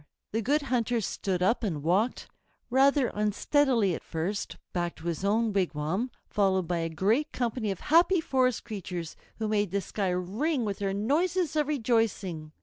The 0.31 0.41
Good 0.41 0.63
Hunter 0.63 0.99
stood 0.99 1.43
up 1.43 1.63
and 1.63 1.83
walked, 1.83 2.27
rather 2.71 3.09
unsteadily 3.13 3.93
at 3.93 4.03
first, 4.03 4.57
back 4.73 4.95
to 4.95 5.05
his 5.05 5.23
own 5.23 5.53
wigwam, 5.53 6.09
followed 6.27 6.67
by 6.67 6.79
a 6.79 6.89
great 6.89 7.31
company 7.31 7.69
of 7.69 7.81
happy 7.81 8.19
forest 8.19 8.63
creatures, 8.63 9.15
who 9.37 9.47
made 9.47 9.69
the 9.69 9.79
sky 9.79 10.09
ring 10.09 10.65
with 10.65 10.79
their 10.79 10.95
noises 10.95 11.55
of 11.55 11.67
rejoicing. 11.67 12.51